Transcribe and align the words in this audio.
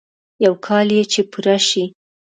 يو 0.45 0.53
کال 0.67 0.87
يې 0.97 1.03
چې 1.11 1.21
پوره 1.31 1.57
شي. 1.67 1.83